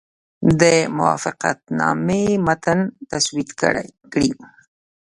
د 0.61 0.63
موافقتنامې 0.97 2.25
متن 2.45 2.79
تسوید 3.09 3.49
کړي. 3.59 4.29